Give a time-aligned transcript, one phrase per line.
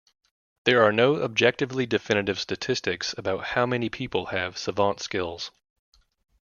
[0.65, 5.51] There are no objectively definitive statistics about how many people have savant skills.